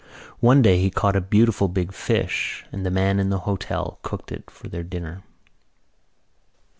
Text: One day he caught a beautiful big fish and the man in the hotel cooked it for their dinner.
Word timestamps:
One 0.39 0.63
day 0.63 0.79
he 0.79 0.89
caught 0.89 1.15
a 1.15 1.21
beautiful 1.21 1.67
big 1.67 1.93
fish 1.93 2.65
and 2.71 2.83
the 2.83 2.89
man 2.89 3.19
in 3.19 3.29
the 3.29 3.41
hotel 3.45 3.99
cooked 4.01 4.31
it 4.31 4.49
for 4.49 4.67
their 4.67 4.81
dinner. 4.81 5.21